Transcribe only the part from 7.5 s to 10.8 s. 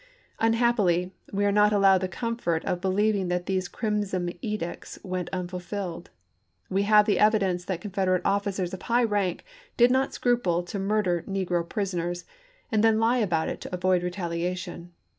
that Con federate officers of high rank did not scruple to